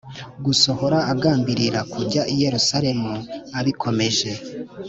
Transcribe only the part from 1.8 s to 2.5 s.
kujya i